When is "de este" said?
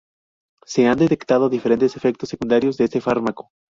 2.75-3.01